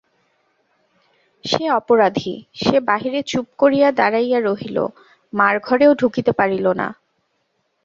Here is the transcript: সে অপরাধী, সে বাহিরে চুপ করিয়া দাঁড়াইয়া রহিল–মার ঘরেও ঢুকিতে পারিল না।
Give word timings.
সে 1.43 1.63
অপরাধী, 1.71 2.33
সে 2.55 2.75
বাহিরে 2.87 3.21
চুপ 3.23 3.45
করিয়া 3.57 3.89
দাঁড়াইয়া 3.91 4.39
রহিল–মার 4.39 5.55
ঘরেও 5.59 5.91
ঢুকিতে 5.95 6.31
পারিল 6.31 6.65
না। 6.73 6.87